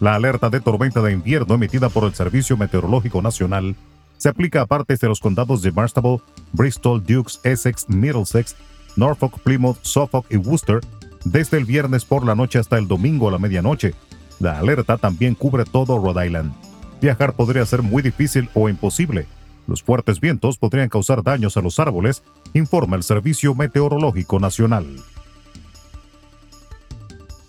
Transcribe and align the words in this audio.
La 0.00 0.16
alerta 0.16 0.50
de 0.50 0.58
tormenta 0.58 1.02
de 1.02 1.12
invierno 1.12 1.54
emitida 1.54 1.88
por 1.88 2.02
el 2.02 2.16
Servicio 2.16 2.56
Meteorológico 2.56 3.22
Nacional 3.22 3.76
se 4.20 4.28
aplica 4.28 4.60
a 4.60 4.66
partes 4.66 5.00
de 5.00 5.08
los 5.08 5.18
condados 5.18 5.62
de 5.62 5.70
Barnstable, 5.70 6.20
Bristol, 6.52 7.02
Dukes, 7.02 7.40
Essex, 7.42 7.88
Middlesex, 7.88 8.54
Norfolk, 8.94 9.38
Plymouth, 9.40 9.78
Suffolk 9.80 10.26
y 10.28 10.36
Worcester 10.36 10.80
desde 11.24 11.56
el 11.56 11.64
viernes 11.64 12.04
por 12.04 12.26
la 12.26 12.34
noche 12.34 12.58
hasta 12.58 12.76
el 12.76 12.86
domingo 12.86 13.28
a 13.28 13.32
la 13.32 13.38
medianoche. 13.38 13.94
La 14.38 14.58
alerta 14.58 14.98
también 14.98 15.34
cubre 15.34 15.64
todo 15.64 15.98
Rhode 15.98 16.26
Island. 16.26 16.52
Viajar 17.00 17.32
podría 17.32 17.64
ser 17.64 17.80
muy 17.80 18.02
difícil 18.02 18.50
o 18.52 18.68
imposible. 18.68 19.26
Los 19.66 19.82
fuertes 19.82 20.20
vientos 20.20 20.58
podrían 20.58 20.90
causar 20.90 21.22
daños 21.22 21.56
a 21.56 21.62
los 21.62 21.78
árboles, 21.78 22.22
informa 22.52 22.96
el 22.96 23.04
Servicio 23.04 23.54
Meteorológico 23.54 24.38
Nacional. 24.38 24.86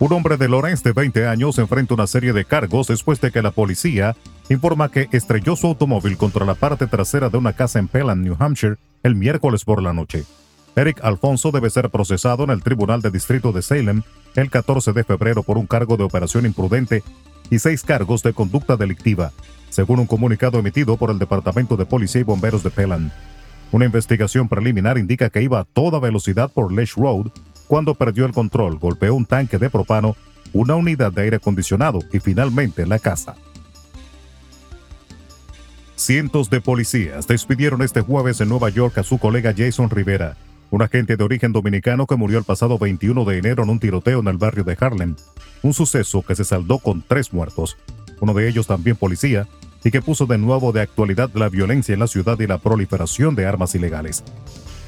Un 0.01 0.11
hombre 0.13 0.35
de 0.35 0.49
Lawrence 0.49 0.83
de 0.83 0.93
20 0.93 1.27
años 1.27 1.59
enfrenta 1.59 1.93
una 1.93 2.07
serie 2.07 2.33
de 2.33 2.43
cargos 2.43 2.87
después 2.87 3.21
de 3.21 3.31
que 3.31 3.43
la 3.43 3.51
policía 3.51 4.15
informa 4.49 4.89
que 4.89 5.07
estrelló 5.11 5.55
su 5.55 5.67
automóvil 5.67 6.17
contra 6.17 6.43
la 6.43 6.55
parte 6.55 6.87
trasera 6.87 7.29
de 7.29 7.37
una 7.37 7.53
casa 7.53 7.77
en 7.77 7.87
Pelham, 7.87 8.23
New 8.23 8.35
Hampshire, 8.39 8.77
el 9.03 9.13
miércoles 9.13 9.63
por 9.63 9.83
la 9.83 9.93
noche. 9.93 10.23
Eric 10.75 11.01
Alfonso 11.03 11.51
debe 11.51 11.69
ser 11.69 11.91
procesado 11.91 12.43
en 12.45 12.49
el 12.49 12.63
Tribunal 12.63 13.03
de 13.03 13.11
Distrito 13.11 13.51
de 13.51 13.61
Salem 13.61 14.01
el 14.35 14.49
14 14.49 14.91
de 14.91 15.03
febrero 15.03 15.43
por 15.43 15.59
un 15.59 15.67
cargo 15.67 15.97
de 15.97 16.03
operación 16.03 16.47
imprudente 16.47 17.03
y 17.51 17.59
seis 17.59 17.83
cargos 17.83 18.23
de 18.23 18.33
conducta 18.33 18.77
delictiva, 18.77 19.31
según 19.69 19.99
un 19.99 20.07
comunicado 20.07 20.57
emitido 20.57 20.97
por 20.97 21.11
el 21.11 21.19
Departamento 21.19 21.77
de 21.77 21.85
Policía 21.85 22.21
y 22.21 22.23
Bomberos 22.23 22.63
de 22.63 22.71
Pelham. 22.71 23.11
Una 23.71 23.85
investigación 23.85 24.49
preliminar 24.49 24.97
indica 24.97 25.29
que 25.29 25.43
iba 25.43 25.59
a 25.59 25.65
toda 25.65 25.99
velocidad 25.99 26.49
por 26.51 26.73
Lesh 26.73 26.95
Road 26.95 27.27
cuando 27.71 27.95
perdió 27.95 28.25
el 28.25 28.33
control, 28.33 28.79
golpeó 28.79 29.15
un 29.15 29.25
tanque 29.25 29.57
de 29.57 29.69
propano, 29.69 30.17
una 30.51 30.75
unidad 30.75 31.13
de 31.13 31.21
aire 31.21 31.37
acondicionado 31.37 31.99
y 32.11 32.19
finalmente 32.19 32.85
la 32.85 32.99
casa. 32.99 33.37
Cientos 35.95 36.49
de 36.49 36.59
policías 36.59 37.27
despidieron 37.27 37.81
este 37.81 38.01
jueves 38.01 38.41
en 38.41 38.49
Nueva 38.49 38.67
York 38.67 38.97
a 38.97 39.03
su 39.03 39.19
colega 39.19 39.53
Jason 39.57 39.89
Rivera, 39.89 40.35
un 40.69 40.81
agente 40.81 41.15
de 41.15 41.23
origen 41.23 41.53
dominicano 41.53 42.07
que 42.07 42.17
murió 42.17 42.39
el 42.39 42.43
pasado 42.43 42.77
21 42.77 43.23
de 43.23 43.37
enero 43.37 43.63
en 43.63 43.69
un 43.69 43.79
tiroteo 43.79 44.19
en 44.19 44.27
el 44.27 44.37
barrio 44.37 44.65
de 44.65 44.75
Harlem, 44.77 45.15
un 45.61 45.73
suceso 45.73 46.23
que 46.23 46.35
se 46.35 46.43
saldó 46.43 46.77
con 46.79 47.01
tres 47.01 47.31
muertos, 47.31 47.77
uno 48.19 48.33
de 48.33 48.49
ellos 48.49 48.67
también 48.67 48.97
policía, 48.97 49.47
y 49.81 49.91
que 49.91 50.01
puso 50.01 50.25
de 50.25 50.37
nuevo 50.37 50.73
de 50.73 50.81
actualidad 50.81 51.29
la 51.35 51.47
violencia 51.47 51.93
en 51.93 52.01
la 52.01 52.07
ciudad 52.07 52.37
y 52.41 52.47
la 52.47 52.57
proliferación 52.57 53.33
de 53.33 53.45
armas 53.45 53.75
ilegales. 53.75 54.25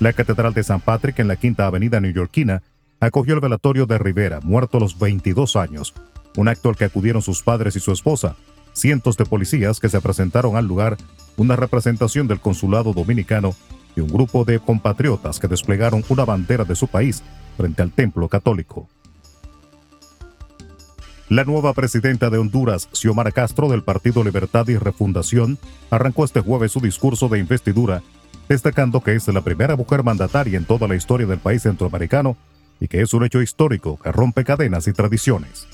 La 0.01 0.11
Catedral 0.11 0.53
de 0.53 0.63
San 0.63 0.81
Patrick 0.81 1.19
en 1.19 1.29
la 1.29 1.37
Quinta 1.37 1.65
Avenida 1.65 2.01
neoyorquina 2.01 2.61
acogió 3.05 3.33
el 3.33 3.41
velatorio 3.41 3.85
de 3.85 3.97
Rivera, 3.97 4.39
muerto 4.41 4.77
a 4.77 4.79
los 4.79 4.97
22 4.97 5.55
años, 5.55 5.93
un 6.37 6.47
acto 6.47 6.69
al 6.69 6.75
que 6.75 6.85
acudieron 6.85 7.21
sus 7.21 7.43
padres 7.43 7.75
y 7.75 7.79
su 7.79 7.91
esposa, 7.91 8.35
cientos 8.73 9.17
de 9.17 9.25
policías 9.25 9.79
que 9.79 9.89
se 9.89 10.01
presentaron 10.01 10.55
al 10.55 10.65
lugar, 10.65 10.97
una 11.35 11.55
representación 11.55 12.27
del 12.27 12.39
consulado 12.39 12.93
dominicano 12.93 13.55
y 13.95 14.01
un 14.01 14.07
grupo 14.07 14.45
de 14.45 14.59
compatriotas 14.59 15.39
que 15.39 15.47
desplegaron 15.47 16.03
una 16.09 16.25
bandera 16.25 16.63
de 16.63 16.75
su 16.75 16.87
país 16.87 17.23
frente 17.57 17.81
al 17.81 17.91
templo 17.91 18.27
católico. 18.29 18.87
La 21.29 21.43
nueva 21.43 21.73
presidenta 21.73 22.29
de 22.29 22.37
Honduras, 22.37 22.89
Xiomara 22.93 23.31
Castro, 23.31 23.69
del 23.69 23.83
Partido 23.83 24.23
Libertad 24.23 24.67
y 24.67 24.77
Refundación, 24.77 25.57
arrancó 25.89 26.25
este 26.25 26.41
jueves 26.41 26.71
su 26.71 26.79
discurso 26.79 27.27
de 27.27 27.39
investidura, 27.39 28.01
destacando 28.47 29.01
que 29.01 29.15
es 29.15 29.27
la 29.27 29.41
primera 29.41 29.75
mujer 29.75 30.03
mandataria 30.03 30.57
en 30.57 30.65
toda 30.65 30.87
la 30.87 30.95
historia 30.95 31.27
del 31.27 31.39
país 31.39 31.63
centroamericano 31.63 32.37
y 32.83 32.89
que 32.89 32.99
es 32.99 33.13
un 33.13 33.23
hecho 33.23 33.41
histórico 33.41 33.97
que 33.97 34.11
rompe 34.11 34.43
cadenas 34.43 34.89
y 34.89 34.91
tradiciones. 34.91 35.67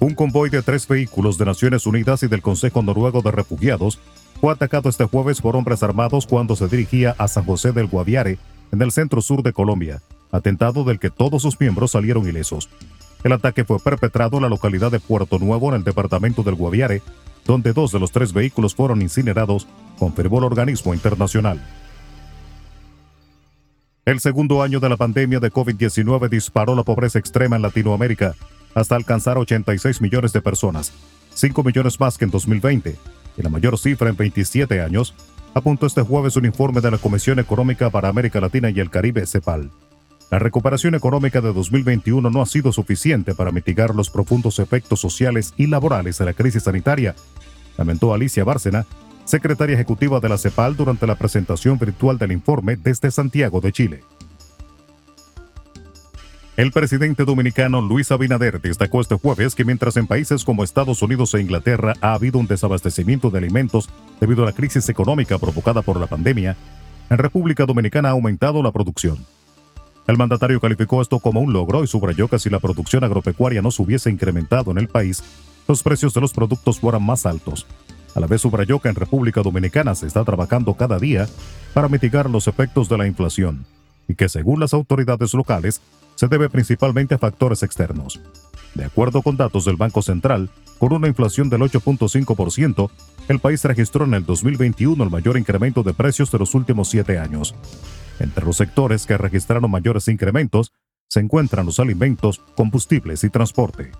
Un 0.00 0.14
convoy 0.14 0.50
de 0.50 0.60
tres 0.60 0.86
vehículos 0.86 1.38
de 1.38 1.46
Naciones 1.46 1.86
Unidas 1.86 2.22
y 2.24 2.28
del 2.28 2.42
Consejo 2.42 2.82
Noruego 2.82 3.22
de 3.22 3.30
Refugiados 3.30 3.98
fue 4.38 4.52
atacado 4.52 4.90
este 4.90 5.04
jueves 5.04 5.40
por 5.40 5.56
hombres 5.56 5.82
armados 5.82 6.26
cuando 6.26 6.56
se 6.56 6.68
dirigía 6.68 7.16
a 7.16 7.26
San 7.26 7.44
José 7.44 7.72
del 7.72 7.86
Guaviare, 7.86 8.38
en 8.70 8.82
el 8.82 8.92
centro 8.92 9.22
sur 9.22 9.42
de 9.42 9.54
Colombia, 9.54 10.02
atentado 10.30 10.84
del 10.84 10.98
que 10.98 11.08
todos 11.08 11.40
sus 11.40 11.58
miembros 11.58 11.92
salieron 11.92 12.28
ilesos. 12.28 12.68
El 13.24 13.32
ataque 13.32 13.64
fue 13.64 13.80
perpetrado 13.80 14.36
en 14.36 14.42
la 14.42 14.50
localidad 14.50 14.90
de 14.92 15.00
Puerto 15.00 15.38
Nuevo, 15.38 15.70
en 15.70 15.76
el 15.76 15.84
departamento 15.84 16.42
del 16.42 16.54
Guaviare, 16.54 17.00
donde 17.46 17.72
dos 17.72 17.92
de 17.92 17.98
los 17.98 18.12
tres 18.12 18.34
vehículos 18.34 18.74
fueron 18.74 19.00
incinerados, 19.00 19.66
confirmó 19.98 20.36
el 20.40 20.44
organismo 20.44 20.92
internacional. 20.92 21.66
El 24.08 24.20
segundo 24.20 24.62
año 24.62 24.80
de 24.80 24.88
la 24.88 24.96
pandemia 24.96 25.38
de 25.38 25.52
COVID-19 25.52 26.30
disparó 26.30 26.74
la 26.74 26.82
pobreza 26.82 27.18
extrema 27.18 27.56
en 27.56 27.62
Latinoamérica 27.62 28.34
hasta 28.74 28.96
alcanzar 28.96 29.36
86 29.36 30.00
millones 30.00 30.32
de 30.32 30.40
personas, 30.40 30.94
5 31.34 31.62
millones 31.62 32.00
más 32.00 32.16
que 32.16 32.24
en 32.24 32.30
2020, 32.30 32.96
y 33.36 33.42
la 33.42 33.50
mayor 33.50 33.78
cifra 33.78 34.08
en 34.08 34.16
27 34.16 34.80
años, 34.80 35.14
apuntó 35.52 35.84
este 35.84 36.00
jueves 36.00 36.36
un 36.36 36.46
informe 36.46 36.80
de 36.80 36.90
la 36.90 36.96
Comisión 36.96 37.38
Económica 37.38 37.90
para 37.90 38.08
América 38.08 38.40
Latina 38.40 38.70
y 38.70 38.80
el 38.80 38.88
Caribe, 38.88 39.26
CEPAL. 39.26 39.70
La 40.30 40.38
recuperación 40.38 40.94
económica 40.94 41.42
de 41.42 41.52
2021 41.52 42.30
no 42.30 42.40
ha 42.40 42.46
sido 42.46 42.72
suficiente 42.72 43.34
para 43.34 43.52
mitigar 43.52 43.94
los 43.94 44.08
profundos 44.08 44.58
efectos 44.58 45.00
sociales 45.00 45.52
y 45.58 45.66
laborales 45.66 46.16
de 46.16 46.24
la 46.24 46.32
crisis 46.32 46.62
sanitaria, 46.62 47.14
lamentó 47.76 48.14
Alicia 48.14 48.42
Bárcena, 48.42 48.86
secretaria 49.28 49.74
ejecutiva 49.74 50.20
de 50.20 50.28
la 50.30 50.38
CEPAL 50.38 50.74
durante 50.74 51.06
la 51.06 51.14
presentación 51.14 51.78
virtual 51.78 52.16
del 52.16 52.32
informe 52.32 52.76
desde 52.76 53.10
Santiago 53.10 53.60
de 53.60 53.72
Chile. 53.72 54.00
El 56.56 56.72
presidente 56.72 57.24
dominicano 57.24 57.80
Luis 57.80 58.10
Abinader 58.10 58.60
destacó 58.60 59.00
este 59.00 59.16
jueves 59.16 59.54
que 59.54 59.64
mientras 59.64 59.96
en 59.96 60.06
países 60.06 60.44
como 60.44 60.64
Estados 60.64 61.02
Unidos 61.02 61.34
e 61.34 61.40
Inglaterra 61.40 61.94
ha 62.00 62.14
habido 62.14 62.38
un 62.38 62.46
desabastecimiento 62.46 63.30
de 63.30 63.38
alimentos 63.38 63.88
debido 64.18 64.42
a 64.42 64.46
la 64.46 64.52
crisis 64.52 64.88
económica 64.88 65.38
provocada 65.38 65.82
por 65.82 66.00
la 66.00 66.06
pandemia, 66.06 66.56
en 67.10 67.18
República 67.18 67.66
Dominicana 67.66 68.08
ha 68.08 68.12
aumentado 68.12 68.62
la 68.62 68.72
producción. 68.72 69.18
El 70.06 70.16
mandatario 70.16 70.58
calificó 70.58 71.02
esto 71.02 71.20
como 71.20 71.40
un 71.40 71.52
logro 71.52 71.84
y 71.84 71.86
subrayó 71.86 72.28
que 72.28 72.38
si 72.38 72.48
la 72.48 72.60
producción 72.60 73.04
agropecuaria 73.04 73.60
no 73.60 73.70
se 73.70 73.82
hubiese 73.82 74.10
incrementado 74.10 74.70
en 74.70 74.78
el 74.78 74.88
país, 74.88 75.22
los 75.68 75.82
precios 75.82 76.14
de 76.14 76.22
los 76.22 76.32
productos 76.32 76.80
fueran 76.80 77.04
más 77.04 77.26
altos, 77.26 77.66
a 78.14 78.20
la 78.20 78.26
vez 78.26 78.40
subrayó 78.40 78.80
que 78.80 78.88
en 78.88 78.94
República 78.94 79.42
Dominicana 79.42 79.94
se 79.94 80.06
está 80.06 80.24
trabajando 80.24 80.74
cada 80.74 80.98
día 80.98 81.26
para 81.74 81.88
mitigar 81.88 82.28
los 82.28 82.48
efectos 82.48 82.88
de 82.88 82.98
la 82.98 83.06
inflación 83.06 83.66
y 84.08 84.14
que 84.14 84.28
según 84.28 84.60
las 84.60 84.74
autoridades 84.74 85.34
locales 85.34 85.80
se 86.14 86.28
debe 86.28 86.48
principalmente 86.48 87.14
a 87.14 87.18
factores 87.18 87.62
externos. 87.62 88.20
De 88.74 88.84
acuerdo 88.84 89.22
con 89.22 89.36
datos 89.36 89.64
del 89.64 89.76
Banco 89.76 90.02
Central, 90.02 90.50
con 90.78 90.92
una 90.92 91.08
inflación 91.08 91.48
del 91.48 91.62
8.5%, 91.62 92.90
el 93.28 93.40
país 93.40 93.64
registró 93.64 94.04
en 94.04 94.14
el 94.14 94.24
2021 94.24 95.02
el 95.02 95.10
mayor 95.10 95.36
incremento 95.36 95.82
de 95.82 95.94
precios 95.94 96.30
de 96.30 96.38
los 96.38 96.54
últimos 96.54 96.88
siete 96.88 97.18
años. 97.18 97.54
Entre 98.20 98.44
los 98.44 98.56
sectores 98.56 99.06
que 99.06 99.18
registraron 99.18 99.70
mayores 99.70 100.08
incrementos 100.08 100.72
se 101.08 101.20
encuentran 101.20 101.66
los 101.66 101.80
alimentos, 101.80 102.40
combustibles 102.56 103.24
y 103.24 103.30
transporte. 103.30 103.92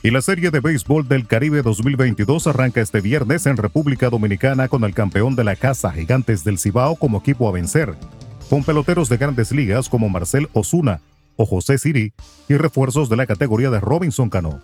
Y 0.00 0.12
la 0.12 0.22
Serie 0.22 0.52
de 0.52 0.60
Béisbol 0.60 1.08
del 1.08 1.26
Caribe 1.26 1.60
2022 1.62 2.46
arranca 2.46 2.80
este 2.80 3.00
viernes 3.00 3.46
en 3.46 3.56
República 3.56 4.10
Dominicana 4.10 4.68
con 4.68 4.84
el 4.84 4.94
campeón 4.94 5.34
de 5.34 5.42
la 5.42 5.56
casa 5.56 5.90
Gigantes 5.90 6.44
del 6.44 6.56
Cibao 6.56 6.94
como 6.94 7.18
equipo 7.18 7.48
a 7.48 7.52
vencer, 7.52 7.96
con 8.48 8.62
peloteros 8.62 9.08
de 9.08 9.16
grandes 9.16 9.50
ligas 9.50 9.88
como 9.88 10.08
Marcel 10.08 10.48
Osuna 10.52 11.00
o 11.34 11.46
José 11.46 11.78
Siri 11.78 12.12
y 12.48 12.56
refuerzos 12.56 13.08
de 13.08 13.16
la 13.16 13.26
categoría 13.26 13.70
de 13.70 13.80
Robinson 13.80 14.30
Cano. 14.30 14.62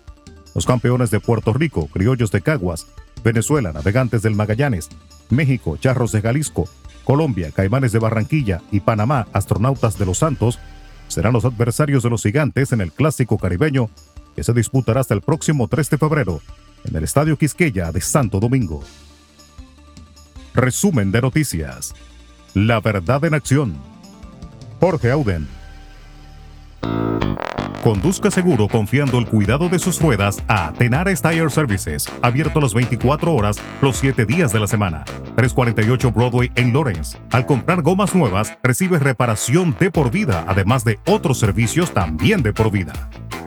Los 0.53 0.65
campeones 0.65 1.11
de 1.11 1.19
Puerto 1.19 1.51
Rico, 1.51 1.87
Criollos 1.87 2.31
de 2.31 2.39
Caguas, 2.39 2.87
Venezuela, 3.21 3.73
Navegantes 3.73 4.21
del 4.21 4.35
Magallanes, 4.35 4.87
México, 5.29 5.75
Charros 5.75 6.13
de 6.13 6.21
Jalisco, 6.21 6.69
Colombia, 7.03 7.51
Caimanes 7.51 7.91
de 7.91 7.99
Barranquilla 7.99 8.61
y 8.71 8.79
Panamá, 8.79 9.27
Astronautas 9.33 9.97
de 9.97 10.05
los 10.05 10.19
Santos, 10.19 10.59
serán 11.09 11.33
los 11.33 11.43
adversarios 11.43 12.03
de 12.03 12.09
los 12.09 12.23
gigantes 12.23 12.71
en 12.71 12.79
el 12.79 12.93
clásico 12.93 13.37
caribeño 13.37 13.89
que 14.35 14.43
se 14.43 14.53
disputará 14.53 15.01
hasta 15.01 15.13
el 15.13 15.21
próximo 15.21 15.67
3 15.67 15.89
de 15.89 15.97
febrero 15.97 16.41
en 16.83 16.95
el 16.95 17.03
Estadio 17.03 17.37
Quisqueya 17.37 17.91
de 17.91 18.01
Santo 18.01 18.39
Domingo. 18.39 18.83
Resumen 20.53 21.11
de 21.11 21.21
noticias. 21.21 21.93
La 22.53 22.79
verdad 22.79 23.23
en 23.25 23.33
acción. 23.33 23.75
Jorge 24.79 25.11
Auden. 25.11 25.47
Conduzca 27.85 28.31
seguro 28.31 28.67
confiando 28.67 29.19
el 29.19 29.27
cuidado 29.27 29.69
de 29.69 29.77
sus 29.77 30.01
ruedas 30.01 30.43
a 30.47 30.73
Tenares 30.73 31.21
Tire 31.21 31.51
Services, 31.51 32.07
abierto 32.23 32.59
las 32.59 32.73
24 32.73 33.31
horas, 33.31 33.57
los 33.79 33.97
7 33.97 34.25
días 34.25 34.51
de 34.51 34.59
la 34.59 34.65
semana. 34.65 35.03
348 35.35 36.11
Broadway 36.11 36.51
en 36.55 36.73
Lawrence. 36.73 37.17
Al 37.31 37.45
comprar 37.45 37.83
gomas 37.83 38.15
nuevas, 38.15 38.57
recibe 38.63 38.97
reparación 38.97 39.75
de 39.79 39.91
por 39.91 40.09
vida, 40.09 40.45
además 40.47 40.83
de 40.83 40.97
otros 41.05 41.37
servicios 41.37 41.93
también 41.93 42.41
de 42.41 42.53
por 42.53 42.71
vida. 42.71 42.93